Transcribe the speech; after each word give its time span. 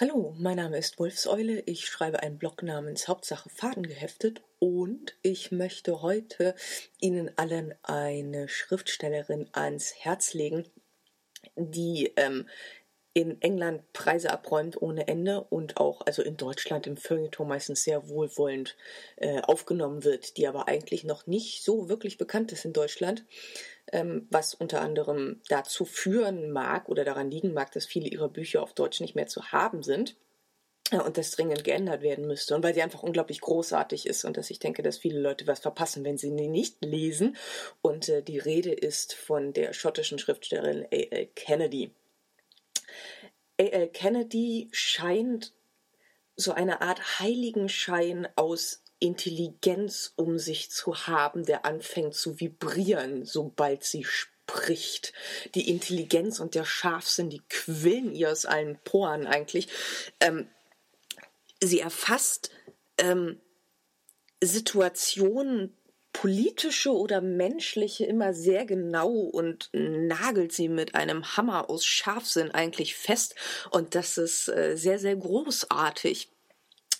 Hallo, 0.00 0.32
mein 0.38 0.58
Name 0.58 0.78
ist 0.78 1.00
Wolfseule. 1.00 1.64
Ich 1.66 1.86
schreibe 1.86 2.22
einen 2.22 2.38
Blog 2.38 2.62
namens 2.62 3.08
Hauptsache 3.08 3.50
Faden 3.50 3.82
geheftet 3.82 4.42
und 4.60 5.16
ich 5.22 5.50
möchte 5.50 6.02
heute 6.02 6.54
Ihnen 7.00 7.36
allen 7.36 7.74
eine 7.82 8.48
Schriftstellerin 8.48 9.48
ans 9.50 9.92
Herz 9.96 10.34
legen, 10.34 10.70
die 11.56 12.12
ähm, 12.14 12.48
in 13.12 13.42
England 13.42 13.92
Preise 13.92 14.30
abräumt 14.30 14.80
ohne 14.80 15.08
Ende 15.08 15.40
und 15.40 15.78
auch 15.78 16.02
also 16.06 16.22
in 16.22 16.36
Deutschland 16.36 16.86
im 16.86 16.96
Feuilleton 16.96 17.48
meistens 17.48 17.82
sehr 17.82 18.08
wohlwollend 18.08 18.76
äh, 19.16 19.40
aufgenommen 19.40 20.04
wird, 20.04 20.36
die 20.36 20.46
aber 20.46 20.68
eigentlich 20.68 21.02
noch 21.02 21.26
nicht 21.26 21.64
so 21.64 21.88
wirklich 21.88 22.18
bekannt 22.18 22.52
ist 22.52 22.64
in 22.64 22.72
Deutschland 22.72 23.24
was 24.30 24.54
unter 24.54 24.80
anderem 24.80 25.40
dazu 25.48 25.84
führen 25.84 26.50
mag 26.50 26.88
oder 26.88 27.04
daran 27.04 27.30
liegen 27.30 27.52
mag, 27.52 27.72
dass 27.72 27.86
viele 27.86 28.08
ihrer 28.08 28.28
Bücher 28.28 28.62
auf 28.62 28.74
Deutsch 28.74 29.00
nicht 29.00 29.14
mehr 29.14 29.26
zu 29.26 29.52
haben 29.52 29.82
sind 29.82 30.16
äh, 30.90 30.98
und 30.98 31.18
das 31.18 31.30
dringend 31.30 31.64
geändert 31.64 32.02
werden 32.02 32.26
müsste. 32.26 32.54
Und 32.54 32.62
weil 32.62 32.74
sie 32.74 32.82
einfach 32.82 33.02
unglaublich 33.02 33.40
großartig 33.40 34.06
ist 34.06 34.24
und 34.24 34.36
dass 34.36 34.50
ich 34.50 34.58
denke, 34.58 34.82
dass 34.82 34.98
viele 34.98 35.20
Leute 35.20 35.46
was 35.46 35.60
verpassen, 35.60 36.04
wenn 36.04 36.18
sie 36.18 36.34
sie 36.36 36.48
nicht 36.48 36.84
lesen. 36.84 37.36
Und 37.82 38.08
äh, 38.08 38.22
die 38.22 38.38
Rede 38.38 38.72
ist 38.72 39.14
von 39.14 39.52
der 39.52 39.72
schottischen 39.72 40.18
Schriftstellerin 40.18 40.86
A.L. 40.92 41.26
Kennedy. 41.34 41.92
A.L. 43.60 43.88
Kennedy 43.88 44.68
scheint 44.72 45.52
so 46.36 46.52
eine 46.52 46.80
Art 46.80 47.18
Heiligenschein 47.18 48.28
aus 48.36 48.84
Intelligenz 49.00 50.12
um 50.16 50.38
sich 50.38 50.70
zu 50.70 51.06
haben, 51.06 51.44
der 51.44 51.64
anfängt 51.64 52.14
zu 52.14 52.40
vibrieren, 52.40 53.24
sobald 53.24 53.84
sie 53.84 54.04
spricht. 54.04 55.12
Die 55.54 55.68
Intelligenz 55.68 56.40
und 56.40 56.54
der 56.54 56.64
Scharfsinn, 56.64 57.30
die 57.30 57.42
quillen 57.48 58.14
ihr 58.14 58.30
aus 58.32 58.46
allen 58.46 58.78
Poren 58.84 59.26
eigentlich. 59.26 59.68
Ähm, 60.20 60.48
sie 61.60 61.80
erfasst 61.80 62.50
ähm, 62.98 63.40
Situationen, 64.40 65.74
politische 66.12 66.92
oder 66.92 67.20
menschliche, 67.20 68.04
immer 68.04 68.34
sehr 68.34 68.64
genau 68.64 69.10
und 69.10 69.70
nagelt 69.72 70.52
sie 70.52 70.68
mit 70.68 70.94
einem 70.94 71.36
Hammer 71.36 71.70
aus 71.70 71.84
Scharfsinn 71.84 72.50
eigentlich 72.50 72.96
fest. 72.96 73.36
Und 73.70 73.94
das 73.94 74.18
ist 74.18 74.48
äh, 74.48 74.76
sehr, 74.76 74.98
sehr 74.98 75.14
großartig. 75.14 76.30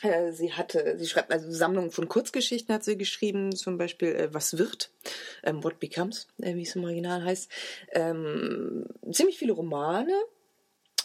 Äh, 0.02 0.32
sie 0.32 0.52
hatte, 0.52 0.96
sie 0.98 1.06
schreibt 1.06 1.32
also 1.32 1.50
Sammlungen 1.50 1.90
von 1.90 2.08
Kurzgeschichten 2.08 2.74
hat 2.74 2.84
sie 2.84 2.96
geschrieben, 2.96 3.54
zum 3.54 3.78
Beispiel 3.78 4.14
äh, 4.14 4.34
Was 4.34 4.56
wird, 4.56 4.90
ähm, 5.42 5.64
What 5.64 5.80
Becomes, 5.80 6.28
äh, 6.40 6.54
wie 6.54 6.62
es 6.62 6.76
im 6.76 6.84
Original 6.84 7.24
heißt. 7.24 7.50
Ähm, 7.92 8.86
ziemlich 9.10 9.38
viele 9.38 9.52
Romane, 9.52 10.14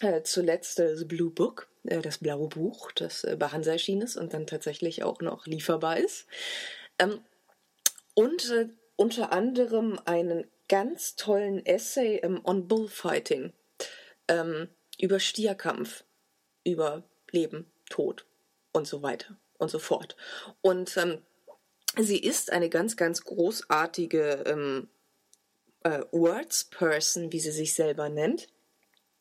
äh, 0.02 0.22
zuletzt 0.22 0.80
äh, 0.80 0.96
The 0.96 1.06
Blue 1.06 1.32
Book, 1.32 1.68
äh, 1.86 2.02
das 2.02 2.20
blaue 2.20 2.50
Buch, 2.50 2.92
das 2.92 3.26
bei 3.40 3.48
Hansa 3.48 3.72
erschienen 3.72 4.04
ist 4.04 4.16
und 4.16 4.34
dann 4.34 4.46
tatsächlich 4.46 5.04
auch 5.04 5.22
noch 5.22 5.48
lieferbar 5.48 5.98
ist. 5.98 6.28
Ähm, 7.00 7.20
und 8.14 8.70
unter 8.96 9.32
anderem 9.32 10.00
einen 10.06 10.46
ganz 10.70 11.16
tollen 11.16 11.66
Essay 11.66 12.18
ähm, 12.18 12.42
on 12.44 12.68
Bullfighting, 12.68 13.54
ähm, 14.28 14.68
über 15.00 15.20
Stierkampf, 15.20 16.04
über 16.64 17.04
Leben, 17.32 17.72
Tod 17.90 18.28
und 18.74 18.88
so 18.88 19.02
weiter 19.02 19.38
und 19.58 19.70
so 19.70 19.80
fort. 19.80 20.18
Und 20.62 20.98
ähm, 20.98 21.20
sie 21.98 22.20
ist 22.20 22.52
eine 22.52 22.70
ganz, 22.70 22.98
ganz 22.98 23.24
großartige 23.24 24.44
ähm, 24.46 24.90
äh, 25.84 26.02
Words-Person, 26.12 27.32
wie 27.32 27.40
sie 27.40 27.52
sich 27.52 27.74
selber 27.74 28.10
nennt. 28.10 28.50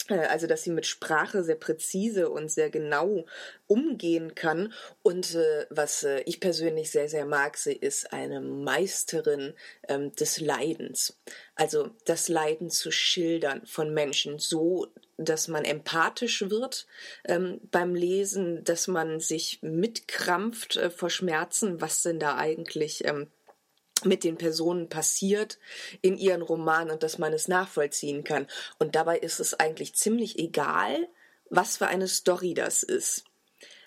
Äh, 0.08 0.27
also, 0.27 0.47
dass 0.47 0.62
sie 0.62 0.70
mit 0.70 0.86
Sprache 0.86 1.42
sehr 1.42 1.56
präzise 1.56 2.30
und 2.30 2.50
sehr 2.50 2.70
genau 2.70 3.27
umgehen 3.67 4.34
kann. 4.34 4.73
Und 5.03 5.34
äh, 5.34 5.67
was 5.70 6.03
äh, 6.03 6.20
ich 6.27 6.41
persönlich 6.41 6.91
sehr, 6.91 7.08
sehr 7.08 7.27
mag, 7.27 7.56
sie 7.56 7.75
ist 7.75 8.12
eine 8.12 8.41
Meisterin 8.41 9.55
ähm, 9.89 10.12
des 10.12 10.41
Leidens. 10.41 11.18
Also 11.55 11.91
das 12.05 12.29
Leiden 12.29 12.70
zu 12.70 12.91
schildern 12.91 13.67
von 13.67 13.92
Menschen 13.95 14.39
so, 14.39 14.89
dass 15.25 15.49
man 15.49 15.65
empathisch 15.65 16.49
wird 16.51 16.87
ähm, 17.25 17.61
beim 17.71 17.95
Lesen, 17.95 18.65
dass 18.65 18.89
man 18.89 19.21
sich 19.21 19.61
mitkrampft 19.63 20.77
äh, 20.77 20.91
vor 20.91 21.11
Schmerzen, 21.11 21.81
was 21.81 22.03
denn 22.03 22.19
da 22.19 22.37
eigentlich 22.37 23.05
ähm, 23.05 23.29
mit 24.05 24.25
den 24.25 24.37
Personen 24.37 24.89
passiert 24.89 25.59
in 26.01 26.17
ihren 26.17 26.43
Romanen 26.43 26.91
und 26.91 27.03
dass 27.03 27.19
man 27.19 27.33
es 27.33 27.49
nachvollziehen 27.49 28.25
kann. 28.25 28.47
Und 28.79 28.95
dabei 28.95 29.19
ist 29.19 29.41
es 29.41 29.55
eigentlich 29.55 29.95
ziemlich 29.95 30.39
egal, 30.39 31.09
was 31.51 31.77
für 31.77 31.87
eine 31.87 32.09
Story 32.09 32.55
das 32.55 32.83
ist. 32.83 33.25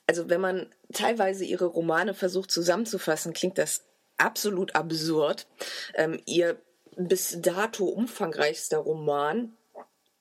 Also 0.07 0.29
wenn 0.29 0.41
man 0.41 0.69
teilweise 0.93 1.45
ihre 1.45 1.65
Romane 1.65 2.13
versucht 2.13 2.51
zusammenzufassen, 2.51 3.33
klingt 3.33 3.57
das 3.57 3.83
absolut 4.17 4.75
absurd. 4.75 5.47
Ähm, 5.95 6.21
ihr 6.25 6.61
bis 6.95 7.37
dato 7.41 7.85
umfangreichster 7.85 8.77
Roman 8.77 9.57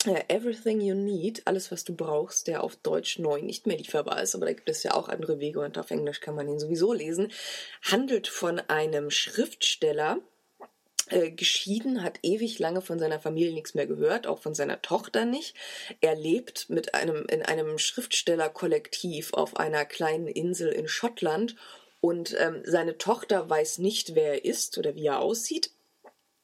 Everything 0.06 0.80
You 0.80 0.94
Need, 0.94 1.42
alles 1.46 1.72
was 1.72 1.84
du 1.84 1.94
brauchst, 1.94 2.46
der 2.46 2.62
auf 2.62 2.76
Deutsch 2.76 3.18
neu 3.18 3.40
nicht 3.42 3.66
mehr 3.66 3.76
lieferbar 3.76 4.22
ist, 4.22 4.34
aber 4.34 4.46
da 4.46 4.52
gibt 4.52 4.68
es 4.68 4.82
ja 4.82 4.94
auch 4.94 5.08
andere 5.08 5.40
Wege 5.40 5.60
und 5.60 5.78
auf 5.78 5.90
Englisch 5.90 6.20
kann 6.20 6.34
man 6.34 6.48
ihn 6.48 6.58
sowieso 6.58 6.92
lesen, 6.92 7.32
handelt 7.82 8.28
von 8.28 8.60
einem 8.60 9.10
Schriftsteller, 9.10 10.18
äh, 11.10 11.30
geschieden, 11.30 12.02
hat 12.02 12.18
ewig 12.22 12.58
lange 12.58 12.80
von 12.80 12.98
seiner 12.98 13.20
Familie 13.20 13.52
nichts 13.52 13.74
mehr 13.74 13.86
gehört, 13.86 14.26
auch 14.26 14.40
von 14.40 14.54
seiner 14.54 14.80
Tochter 14.80 15.26
nicht. 15.26 15.54
Er 16.00 16.14
lebt 16.14 16.70
mit 16.70 16.94
einem, 16.94 17.26
in 17.26 17.42
einem 17.42 17.78
Schriftstellerkollektiv 17.78 19.34
auf 19.34 19.56
einer 19.58 19.84
kleinen 19.84 20.28
Insel 20.28 20.72
in 20.72 20.88
Schottland 20.88 21.56
und 22.00 22.34
ähm, 22.38 22.62
seine 22.64 22.96
Tochter 22.96 23.48
weiß 23.50 23.78
nicht, 23.78 24.14
wer 24.14 24.32
er 24.32 24.44
ist 24.44 24.78
oder 24.78 24.94
wie 24.94 25.06
er 25.06 25.20
aussieht. 25.20 25.73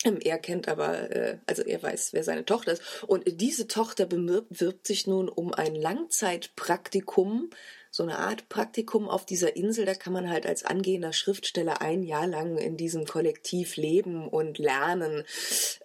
Ähm, 0.04 0.18
er 0.22 0.38
kennt 0.38 0.68
aber, 0.68 1.10
äh, 1.10 1.38
also 1.46 1.62
er 1.62 1.82
weiß, 1.82 2.12
wer 2.12 2.24
seine 2.24 2.44
Tochter 2.44 2.72
ist. 2.72 2.82
Und 3.06 3.24
diese 3.40 3.68
Tochter 3.68 4.06
bewirbt 4.06 4.86
sich 4.86 5.06
nun 5.06 5.28
um 5.28 5.52
ein 5.52 5.74
Langzeitpraktikum, 5.74 7.50
so 7.90 8.02
eine 8.02 8.18
Art 8.18 8.48
Praktikum 8.48 9.08
auf 9.08 9.26
dieser 9.26 9.56
Insel. 9.56 9.84
Da 9.84 9.94
kann 9.94 10.12
man 10.12 10.30
halt 10.30 10.46
als 10.46 10.64
angehender 10.64 11.12
Schriftsteller 11.12 11.82
ein 11.82 12.02
Jahr 12.02 12.26
lang 12.26 12.56
in 12.56 12.76
diesem 12.76 13.04
Kollektiv 13.04 13.76
leben 13.76 14.28
und 14.28 14.58
lernen. 14.58 15.24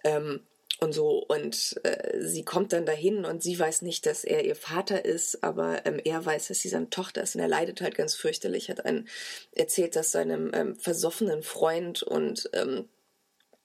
Ähm, 0.04 0.40
und 0.78 0.92
so 0.92 1.24
und 1.26 1.80
äh, 1.84 2.20
sie 2.20 2.44
kommt 2.44 2.74
dann 2.74 2.84
dahin 2.84 3.24
und 3.24 3.42
sie 3.42 3.58
weiß 3.58 3.80
nicht, 3.80 4.04
dass 4.04 4.24
er 4.24 4.44
ihr 4.44 4.56
Vater 4.56 5.06
ist, 5.06 5.42
aber 5.42 5.86
ähm, 5.86 5.98
er 6.04 6.24
weiß, 6.24 6.48
dass 6.48 6.58
sie 6.58 6.68
seine 6.68 6.90
Tochter 6.90 7.22
ist 7.22 7.34
und 7.34 7.40
er 7.40 7.48
leidet 7.48 7.80
halt 7.80 7.94
ganz 7.94 8.14
fürchterlich. 8.14 8.68
Hat 8.68 8.84
einen 8.84 9.08
erzählt, 9.52 9.96
dass 9.96 10.12
seinem 10.12 10.50
ähm, 10.52 10.76
versoffenen 10.76 11.42
Freund 11.42 12.02
und 12.02 12.50
ähm, 12.52 12.90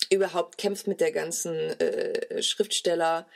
überhaupt 0.09 0.57
kämpft 0.57 0.87
mit 0.87 1.01
der 1.01 1.11
ganzen 1.11 1.55
äh, 1.79 2.41
Schriftsteller, 2.41 3.27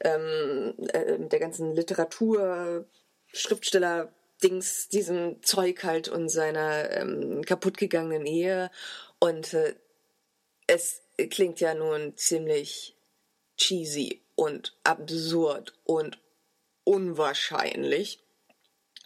ähm, 0.00 0.74
äh, 0.92 1.18
mit 1.18 1.32
der 1.32 1.40
ganzen 1.40 1.74
Literatur, 1.74 2.86
Schriftsteller, 3.32 4.12
Dings, 4.42 4.88
diesem 4.88 5.42
Zeug 5.42 5.84
halt 5.84 6.08
und 6.08 6.28
seiner 6.28 6.90
ähm, 6.90 7.42
kaputtgegangenen 7.42 8.26
Ehe. 8.26 8.70
Und 9.18 9.54
äh, 9.54 9.74
es 10.66 11.02
klingt 11.30 11.60
ja 11.60 11.74
nun 11.74 12.16
ziemlich 12.16 12.96
cheesy 13.56 14.22
und 14.34 14.76
absurd 14.84 15.74
und 15.84 16.18
unwahrscheinlich. 16.84 18.20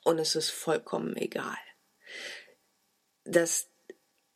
Und 0.04 0.18
es 0.18 0.34
ist 0.36 0.50
vollkommen 0.50 1.16
egal. 1.16 1.58
Das 3.24 3.68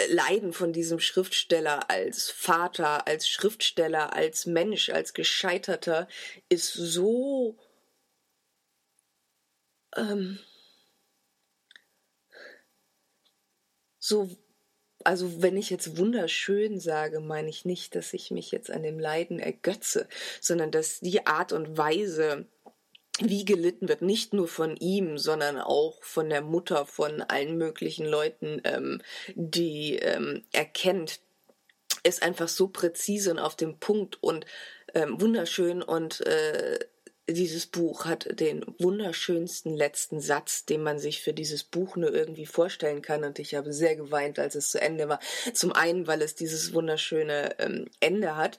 Leiden 0.08 0.52
von 0.52 0.72
diesem 0.72 1.00
Schriftsteller 1.00 1.90
als 1.90 2.30
Vater, 2.30 3.06
als 3.06 3.28
Schriftsteller, 3.28 4.14
als 4.14 4.46
Mensch, 4.46 4.90
als 4.90 5.14
Gescheiterter 5.14 6.08
ist 6.48 6.72
so 6.72 7.58
ähm, 9.96 10.38
so 13.98 14.30
also 15.04 15.42
wenn 15.42 15.56
ich 15.56 15.70
jetzt 15.70 15.96
wunderschön 15.96 16.80
sage, 16.80 17.20
meine 17.20 17.48
ich 17.48 17.64
nicht, 17.64 17.94
dass 17.94 18.12
ich 18.12 18.30
mich 18.30 18.50
jetzt 18.50 18.70
an 18.70 18.82
dem 18.82 18.98
Leiden 18.98 19.38
ergötze, 19.38 20.08
sondern 20.40 20.70
dass 20.70 21.00
die 21.00 21.26
Art 21.26 21.52
und 21.52 21.76
Weise, 21.76 22.46
wie 23.20 23.44
gelitten 23.44 23.88
wird, 23.88 24.02
nicht 24.02 24.32
nur 24.32 24.48
von 24.48 24.76
ihm, 24.76 25.18
sondern 25.18 25.58
auch 25.58 26.02
von 26.02 26.30
der 26.30 26.40
Mutter, 26.40 26.86
von 26.86 27.20
allen 27.22 27.58
möglichen 27.58 28.06
Leuten, 28.06 28.60
ähm, 28.64 29.02
die 29.34 29.96
ähm, 29.96 30.44
er 30.52 30.64
kennt, 30.64 31.20
ist 32.04 32.22
einfach 32.22 32.48
so 32.48 32.68
präzise 32.68 33.30
und 33.30 33.38
auf 33.38 33.54
dem 33.54 33.78
Punkt 33.78 34.22
und 34.22 34.46
ähm, 34.94 35.20
wunderschön 35.20 35.82
und 35.82 36.22
äh, 36.22 36.78
dieses 37.28 37.66
Buch 37.66 38.04
hat 38.04 38.40
den 38.40 38.64
wunderschönsten 38.78 39.76
letzten 39.76 40.20
Satz, 40.20 40.64
den 40.64 40.82
man 40.82 40.98
sich 40.98 41.22
für 41.22 41.32
dieses 41.32 41.62
Buch 41.62 41.96
nur 41.96 42.12
irgendwie 42.12 42.46
vorstellen 42.46 43.00
kann. 43.00 43.22
Und 43.22 43.38
ich 43.38 43.54
habe 43.54 43.72
sehr 43.72 43.94
geweint, 43.94 44.40
als 44.40 44.56
es 44.56 44.70
zu 44.70 44.80
Ende 44.80 45.08
war. 45.08 45.20
Zum 45.54 45.72
einen, 45.72 46.08
weil 46.08 46.20
es 46.20 46.34
dieses 46.34 46.74
wunderschöne 46.74 47.54
ähm, 47.60 47.88
Ende 48.00 48.36
hat 48.36 48.58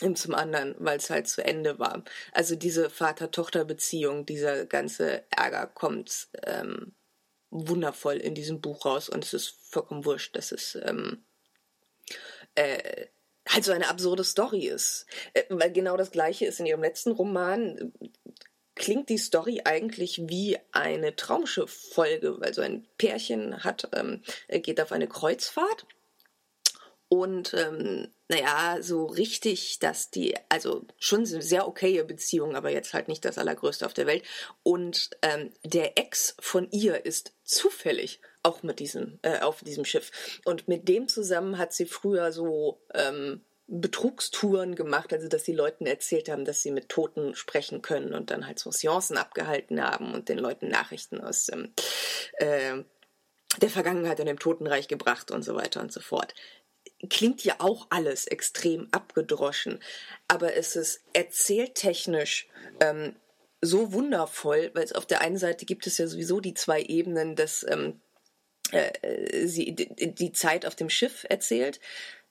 und 0.00 0.18
zum 0.18 0.34
anderen, 0.34 0.74
weil 0.78 0.98
es 0.98 1.10
halt 1.10 1.28
zu 1.28 1.44
Ende 1.44 1.78
war. 1.78 2.04
Also 2.32 2.56
diese 2.56 2.90
Vater-Tochter-Beziehung, 2.90 4.26
dieser 4.26 4.66
ganze 4.66 5.24
Ärger 5.30 5.66
kommt 5.66 6.28
ähm, 6.44 6.92
wundervoll 7.50 8.16
in 8.16 8.34
diesem 8.34 8.60
Buch 8.60 8.84
raus 8.84 9.08
und 9.08 9.24
es 9.24 9.34
ist 9.34 9.54
vollkommen 9.70 10.04
wurscht, 10.04 10.36
dass 10.36 10.52
es 10.52 10.78
ähm, 10.82 11.24
äh, 12.54 13.06
halt 13.48 13.64
so 13.64 13.72
eine 13.72 13.88
absurde 13.88 14.24
Story 14.24 14.66
ist. 14.66 15.06
Äh, 15.34 15.44
weil 15.48 15.72
genau 15.72 15.96
das 15.96 16.10
gleiche 16.10 16.46
ist 16.46 16.60
in 16.60 16.66
ihrem 16.66 16.82
letzten 16.82 17.12
Roman. 17.12 17.92
Klingt 18.76 19.10
die 19.10 19.18
Story 19.18 19.62
eigentlich 19.64 20.22
wie 20.28 20.56
eine 20.72 21.14
Traumschiff-Folge, 21.14 22.40
weil 22.40 22.54
so 22.54 22.62
ein 22.62 22.86
Pärchen 22.96 23.62
hat, 23.62 23.90
ähm, 23.94 24.22
geht 24.48 24.80
auf 24.80 24.92
eine 24.92 25.08
Kreuzfahrt 25.08 25.86
und 27.12 27.54
ähm, 27.54 28.06
naja, 28.28 28.80
so 28.82 29.06
richtig, 29.06 29.80
dass 29.80 30.12
die, 30.12 30.36
also 30.48 30.86
schon 30.96 31.26
eine 31.26 31.42
sehr 31.42 31.66
okaye 31.66 32.04
Beziehung, 32.04 32.54
aber 32.54 32.70
jetzt 32.70 32.94
halt 32.94 33.08
nicht 33.08 33.24
das 33.24 33.36
Allergrößte 33.36 33.84
auf 33.84 33.94
der 33.94 34.06
Welt. 34.06 34.22
Und 34.62 35.10
ähm, 35.22 35.50
der 35.64 35.98
Ex 35.98 36.36
von 36.38 36.70
ihr 36.70 37.04
ist 37.04 37.32
zufällig 37.42 38.20
auch 38.44 38.62
mit 38.62 38.78
diesem, 38.78 39.18
äh, 39.22 39.40
auf 39.40 39.64
diesem 39.64 39.84
Schiff. 39.84 40.12
Und 40.44 40.68
mit 40.68 40.86
dem 40.86 41.08
zusammen 41.08 41.58
hat 41.58 41.72
sie 41.72 41.84
früher 41.84 42.30
so 42.30 42.80
ähm, 42.94 43.40
Betrugstouren 43.66 44.76
gemacht, 44.76 45.12
also 45.12 45.26
dass 45.26 45.42
die 45.42 45.52
Leuten 45.52 45.86
erzählt 45.86 46.28
haben, 46.28 46.44
dass 46.44 46.62
sie 46.62 46.70
mit 46.70 46.90
Toten 46.90 47.34
sprechen 47.34 47.82
können 47.82 48.14
und 48.14 48.30
dann 48.30 48.46
halt 48.46 48.60
so 48.60 48.70
Seancen 48.70 49.16
abgehalten 49.16 49.82
haben 49.82 50.14
und 50.14 50.28
den 50.28 50.38
Leuten 50.38 50.68
Nachrichten 50.68 51.20
aus 51.20 51.48
ähm, 51.48 51.74
äh, 52.34 52.84
der 53.60 53.68
Vergangenheit 53.68 54.20
und 54.20 54.26
dem 54.26 54.38
Totenreich 54.38 54.86
gebracht 54.86 55.32
und 55.32 55.42
so 55.42 55.56
weiter 55.56 55.80
und 55.80 55.92
so 55.92 55.98
fort 55.98 56.34
klingt 57.08 57.44
ja 57.44 57.56
auch 57.58 57.86
alles 57.90 58.26
extrem 58.26 58.88
abgedroschen, 58.92 59.80
aber 60.28 60.54
es 60.54 60.76
ist 60.76 61.02
erzähltechnisch 61.12 62.48
ähm, 62.80 63.14
so 63.62 63.92
wundervoll, 63.92 64.70
weil 64.74 64.84
es 64.84 64.92
auf 64.92 65.06
der 65.06 65.20
einen 65.20 65.38
Seite 65.38 65.66
gibt 65.66 65.86
es 65.86 65.98
ja 65.98 66.06
sowieso 66.06 66.40
die 66.40 66.54
zwei 66.54 66.82
Ebenen, 66.82 67.36
dass 67.36 67.64
ähm, 67.68 68.00
äh, 68.72 69.46
sie 69.46 69.72
die, 69.72 70.14
die, 70.14 70.32
Zeit 70.32 70.66
auf 70.66 70.74
dem 70.74 70.90
Schiff 70.90 71.26
erzählt, 71.28 71.80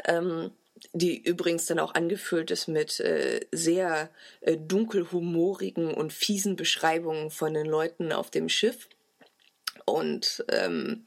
ähm, 0.06 0.52
die 0.94 1.22
übrigens 1.22 1.66
dann 1.66 1.80
auch 1.80 1.94
angefüllt 1.94 2.52
ist 2.52 2.68
mit 2.68 3.00
äh, 3.00 3.42
sehr 3.52 4.10
äh, 4.42 4.58
dunkelhumorigen 4.58 5.94
und 5.94 6.14
fiesen 6.14 6.56
Beschreibungen 6.56 7.32
von 7.32 7.54
den 7.54 7.66
Leuten 7.66 8.12
auf 8.12 8.32
dem 8.32 8.50
Schiff. 8.50 8.88
Und 9.86 10.46
ähm, 10.50 11.06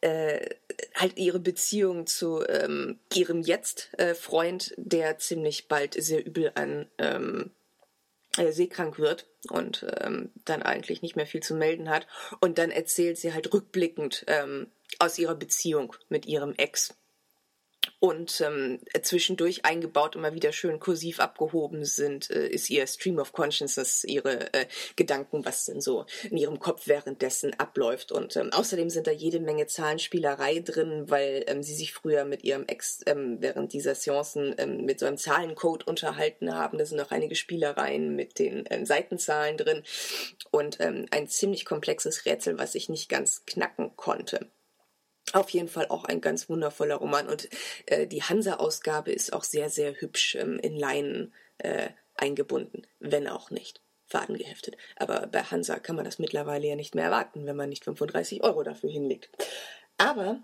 äh, 0.00 0.50
halt 0.94 1.18
ihre 1.18 1.38
Beziehung 1.38 2.06
zu 2.06 2.44
ähm, 2.46 2.98
ihrem 3.14 3.42
Jetzt-Freund, 3.42 4.74
der 4.76 5.18
ziemlich 5.18 5.68
bald 5.68 5.94
sehr 5.94 6.24
übel 6.24 6.52
an 6.54 6.88
ähm, 6.98 7.50
äh, 8.36 8.52
seekrank 8.52 8.98
wird 8.98 9.26
und 9.50 9.86
ähm, 10.00 10.30
dann 10.44 10.62
eigentlich 10.62 11.02
nicht 11.02 11.16
mehr 11.16 11.26
viel 11.26 11.42
zu 11.42 11.54
melden 11.54 11.88
hat. 11.88 12.06
Und 12.40 12.58
dann 12.58 12.70
erzählt 12.70 13.18
sie 13.18 13.32
halt 13.32 13.52
rückblickend 13.52 14.24
ähm, 14.26 14.68
aus 14.98 15.18
ihrer 15.18 15.34
Beziehung 15.34 15.94
mit 16.08 16.26
ihrem 16.26 16.54
Ex 16.56 16.94
und 18.06 18.40
ähm, 18.40 18.78
zwischendurch 19.02 19.64
eingebaut 19.64 20.14
immer 20.14 20.32
wieder 20.32 20.52
schön 20.52 20.78
kursiv 20.78 21.18
abgehoben 21.18 21.84
sind, 21.84 22.30
äh, 22.30 22.46
ist 22.46 22.70
ihr 22.70 22.86
Stream 22.86 23.18
of 23.18 23.32
Consciousness, 23.32 24.04
ihre 24.04 24.52
äh, 24.54 24.66
Gedanken, 24.94 25.44
was 25.44 25.64
denn 25.64 25.80
so 25.80 26.06
in 26.30 26.36
ihrem 26.36 26.60
Kopf 26.60 26.86
währenddessen 26.86 27.54
abläuft. 27.58 28.12
Und 28.12 28.36
ähm, 28.36 28.52
außerdem 28.52 28.90
sind 28.90 29.08
da 29.08 29.10
jede 29.10 29.40
Menge 29.40 29.66
Zahlenspielerei 29.66 30.60
drin, 30.60 31.10
weil 31.10 31.44
ähm, 31.48 31.64
sie 31.64 31.74
sich 31.74 31.92
früher 31.92 32.24
mit 32.24 32.44
ihrem 32.44 32.64
Ex 32.66 33.00
ähm, 33.06 33.38
während 33.40 33.72
dieser 33.72 33.96
Seancen 33.96 34.54
ähm, 34.58 34.84
mit 34.84 35.00
so 35.00 35.06
einem 35.06 35.18
Zahlencode 35.18 35.86
unterhalten 35.86 36.54
haben. 36.54 36.78
Da 36.78 36.86
sind 36.86 37.00
auch 37.00 37.10
einige 37.10 37.34
Spielereien 37.34 38.14
mit 38.14 38.38
den 38.38 38.64
ähm, 38.70 38.86
Seitenzahlen 38.86 39.56
drin 39.56 39.82
und 40.52 40.78
ähm, 40.78 41.06
ein 41.10 41.26
ziemlich 41.26 41.64
komplexes 41.64 42.24
Rätsel, 42.24 42.56
was 42.56 42.76
ich 42.76 42.88
nicht 42.88 43.08
ganz 43.08 43.44
knacken 43.46 43.96
konnte. 43.96 44.46
Auf 45.32 45.50
jeden 45.50 45.68
Fall 45.68 45.86
auch 45.88 46.04
ein 46.04 46.20
ganz 46.20 46.48
wundervoller 46.48 46.96
Roman 46.96 47.28
und 47.28 47.48
äh, 47.86 48.06
die 48.06 48.22
Hansa-Ausgabe 48.22 49.10
ist 49.12 49.32
auch 49.32 49.44
sehr, 49.44 49.70
sehr 49.70 50.00
hübsch 50.00 50.36
ähm, 50.36 50.58
in 50.60 50.76
Leinen 50.76 51.32
äh, 51.58 51.88
eingebunden, 52.14 52.86
wenn 53.00 53.26
auch 53.26 53.50
nicht 53.50 53.80
fadengeheftet. 54.06 54.76
Aber 54.96 55.26
bei 55.26 55.42
Hansa 55.42 55.78
kann 55.78 55.96
man 55.96 56.04
das 56.04 56.18
mittlerweile 56.18 56.68
ja 56.68 56.76
nicht 56.76 56.94
mehr 56.94 57.06
erwarten, 57.06 57.44
wenn 57.46 57.56
man 57.56 57.68
nicht 57.68 57.84
35 57.84 58.42
Euro 58.44 58.62
dafür 58.62 58.90
hinlegt. 58.90 59.28
Aber 59.98 60.40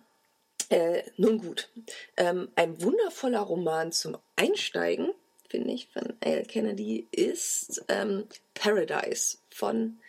äh, 0.69 1.03
nun 1.17 1.39
gut, 1.39 1.69
ähm, 2.17 2.51
ein 2.57 2.81
wundervoller 2.83 3.41
Roman 3.41 3.93
zum 3.93 4.19
Einsteigen, 4.37 5.13
finde 5.49 5.73
ich, 5.73 5.89
von 5.89 6.15
Al 6.25 6.45
Kennedy 6.45 7.09
ist 7.13 7.85
ähm, 7.89 8.27
Paradise 8.55 9.39
von 9.51 10.01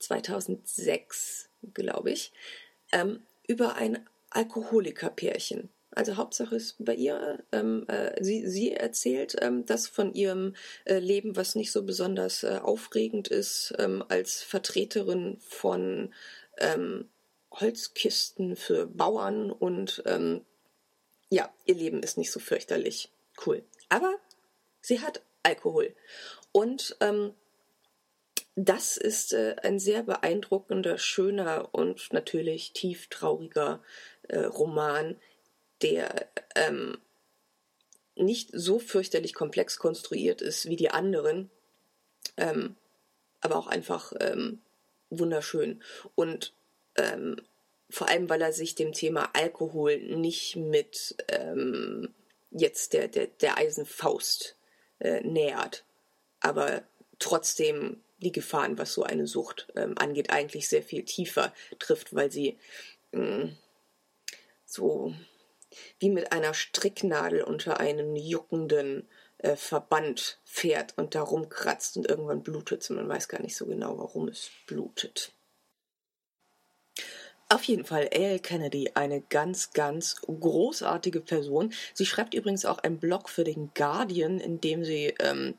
2006, 0.00 1.48
glaube 1.72 2.10
ich. 2.10 2.32
Ähm, 2.92 3.22
über 3.46 3.76
ein 3.76 4.06
Alkoholikerpärchen. 4.30 5.70
Also 5.90 6.16
Hauptsache 6.16 6.56
ist 6.56 6.76
bei 6.84 6.94
ihr, 6.94 7.44
ähm, 7.52 7.84
äh, 7.86 8.22
sie, 8.22 8.48
sie 8.48 8.72
erzählt 8.72 9.36
ähm, 9.40 9.64
das 9.64 9.86
von 9.86 10.12
ihrem 10.12 10.56
äh, 10.84 10.98
Leben, 10.98 11.36
was 11.36 11.54
nicht 11.54 11.70
so 11.70 11.84
besonders 11.84 12.42
äh, 12.42 12.58
aufregend 12.60 13.28
ist, 13.28 13.72
ähm, 13.78 14.04
als 14.08 14.42
Vertreterin 14.42 15.38
von 15.40 16.12
ähm, 16.58 17.08
Holzkisten 17.52 18.56
für 18.56 18.86
Bauern 18.86 19.52
und 19.52 20.02
ähm, 20.06 20.44
ja, 21.30 21.52
ihr 21.64 21.76
Leben 21.76 22.02
ist 22.02 22.18
nicht 22.18 22.32
so 22.32 22.40
fürchterlich 22.40 23.10
cool. 23.46 23.62
Aber 23.88 24.14
sie 24.80 25.00
hat 25.00 25.22
Alkohol. 25.44 25.94
Und 26.50 26.96
ähm, 27.00 27.34
das 28.56 28.96
ist 28.96 29.32
äh, 29.32 29.56
ein 29.62 29.78
sehr 29.78 30.02
beeindruckender, 30.04 30.98
schöner 30.98 31.68
und 31.72 32.12
natürlich 32.12 32.72
tief 32.72 33.08
trauriger 33.08 33.82
äh, 34.28 34.40
Roman, 34.40 35.16
der 35.82 36.28
ähm, 36.54 36.98
nicht 38.16 38.50
so 38.52 38.78
fürchterlich 38.78 39.34
komplex 39.34 39.78
konstruiert 39.78 40.40
ist 40.40 40.66
wie 40.66 40.76
die 40.76 40.90
anderen, 40.90 41.50
ähm, 42.36 42.76
aber 43.40 43.56
auch 43.56 43.66
einfach 43.66 44.12
ähm, 44.20 44.62
wunderschön. 45.10 45.82
Und 46.14 46.54
ähm, 46.96 47.36
vor 47.90 48.08
allem, 48.08 48.28
weil 48.30 48.40
er 48.40 48.52
sich 48.52 48.76
dem 48.76 48.92
Thema 48.92 49.30
Alkohol 49.32 49.98
nicht 49.98 50.54
mit 50.54 51.16
ähm, 51.28 52.14
jetzt 52.52 52.92
der, 52.92 53.08
der, 53.08 53.26
der 53.26 53.58
Eisenfaust 53.58 54.56
äh, 55.00 55.20
nähert, 55.22 55.84
aber 56.40 56.84
trotzdem 57.18 58.03
die 58.18 58.32
Gefahren, 58.32 58.78
was 58.78 58.94
so 58.94 59.02
eine 59.02 59.26
Sucht 59.26 59.68
ähm, 59.76 59.94
angeht, 59.98 60.30
eigentlich 60.30 60.68
sehr 60.68 60.82
viel 60.82 61.04
tiefer 61.04 61.52
trifft, 61.78 62.14
weil 62.14 62.30
sie 62.30 62.58
mh, 63.12 63.44
mm, 63.44 63.56
so 64.64 65.14
wie 65.98 66.10
mit 66.10 66.32
einer 66.32 66.54
Stricknadel 66.54 67.42
unter 67.42 67.80
einen 67.80 68.16
juckenden 68.16 69.08
äh, 69.38 69.56
Verband 69.56 70.38
fährt 70.44 70.96
und 70.96 71.14
darum 71.14 71.48
kratzt 71.48 71.96
und 71.96 72.08
irgendwann 72.08 72.42
blutet 72.42 72.82
es. 72.82 72.90
Man 72.90 73.08
weiß 73.08 73.28
gar 73.28 73.42
nicht 73.42 73.56
so 73.56 73.66
genau, 73.66 73.98
warum 73.98 74.28
es 74.28 74.50
blutet. 74.66 75.32
Auf 77.48 77.64
jeden 77.64 77.84
Fall 77.84 78.08
A.L. 78.12 78.38
Kennedy, 78.38 78.92
eine 78.94 79.20
ganz, 79.20 79.72
ganz 79.72 80.16
großartige 80.22 81.20
Person. 81.20 81.72
Sie 81.92 82.06
schreibt 82.06 82.34
übrigens 82.34 82.64
auch 82.64 82.78
einen 82.78 82.98
Blog 82.98 83.28
für 83.28 83.44
den 83.44 83.70
Guardian, 83.74 84.40
in 84.40 84.60
dem 84.60 84.84
sie 84.84 85.14
ähm, 85.20 85.54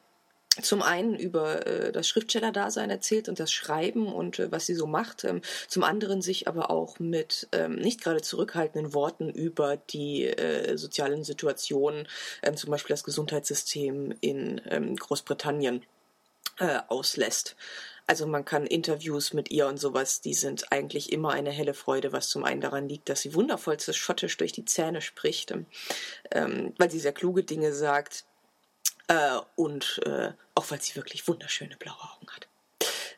zum 0.61 0.81
einen 0.81 1.15
über 1.15 1.65
äh, 1.65 1.91
das 1.91 2.07
Schriftstellerdasein 2.07 2.89
erzählt 2.89 3.29
und 3.29 3.39
das 3.39 3.51
Schreiben 3.51 4.07
und 4.07 4.39
äh, 4.39 4.51
was 4.51 4.65
sie 4.65 4.75
so 4.75 4.87
macht, 4.87 5.23
ähm, 5.23 5.41
zum 5.67 5.83
anderen 5.83 6.21
sich 6.21 6.47
aber 6.47 6.69
auch 6.69 6.99
mit 6.99 7.47
ähm, 7.51 7.75
nicht 7.75 8.01
gerade 8.01 8.21
zurückhaltenden 8.21 8.93
Worten 8.93 9.29
über 9.29 9.77
die 9.77 10.25
äh, 10.25 10.77
sozialen 10.77 11.23
Situationen, 11.23 12.07
ähm, 12.43 12.57
zum 12.57 12.71
Beispiel 12.71 12.93
das 12.93 13.03
Gesundheitssystem 13.03 14.13
in 14.21 14.61
ähm, 14.69 14.95
Großbritannien, 14.95 15.83
äh, 16.59 16.79
auslässt. 16.87 17.55
Also 18.07 18.27
man 18.27 18.45
kann 18.45 18.67
Interviews 18.67 19.33
mit 19.33 19.49
ihr 19.51 19.67
und 19.67 19.77
sowas, 19.77 20.21
die 20.21 20.35
sind 20.35 20.71
eigentlich 20.71 21.11
immer 21.11 21.31
eine 21.31 21.49
helle 21.49 21.73
Freude, 21.73 22.13
was 22.13 22.29
zum 22.29 22.43
einen 22.43 22.61
daran 22.61 22.87
liegt, 22.87 23.09
dass 23.09 23.21
sie 23.21 23.33
wundervollstes 23.33 23.97
Schottisch 23.97 24.37
durch 24.37 24.51
die 24.51 24.65
Zähne 24.65 25.01
spricht, 25.01 25.53
ähm, 26.31 26.73
weil 26.77 26.91
sie 26.91 26.99
sehr 26.99 27.13
kluge 27.13 27.43
Dinge 27.43 27.73
sagt, 27.73 28.25
äh, 29.07 29.39
und 29.55 30.01
äh, 30.05 30.31
auch 30.55 30.71
weil 30.71 30.81
sie 30.81 30.95
wirklich 30.95 31.27
wunderschöne 31.27 31.77
blaue 31.77 31.95
Augen 31.95 32.27
hat. 32.31 32.47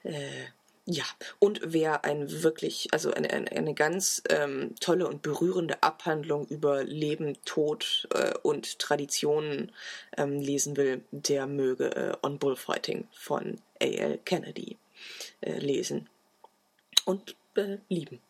Äh, 0.03 0.48
ja, 0.89 1.03
und 1.39 1.60
wer 1.65 2.06
ein 2.06 2.44
wirklich, 2.44 2.88
also 2.94 3.12
eine, 3.12 3.29
eine, 3.29 3.51
eine 3.51 3.74
ganz 3.74 4.24
ähm, 4.29 4.74
tolle 4.79 5.06
und 5.06 5.22
berührende 5.22 5.84
Abhandlung 5.84 6.48
über 6.48 6.86
Leben, 6.86 7.38
Tod 7.44 8.08
äh, 8.13 8.34
und 8.41 8.79
Traditionen 8.79 9.74
ähm, 10.15 10.39
lesen 10.39 10.77
will, 10.77 11.03
der 11.12 11.46
möge 11.46 11.94
äh, 11.94 12.13
On 12.24 12.39
Bullfighting 12.39 13.06
von 13.12 13.60
A.L. 13.82 14.17
Kennedy 14.24 14.77
äh, 15.41 15.60
lesen 15.60 16.08
und 17.03 17.36
äh, 17.56 17.79
lieben. 17.89 18.22